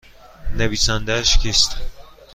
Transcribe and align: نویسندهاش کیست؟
نویسندهاش 0.55 1.37
کیست؟ 1.37 1.77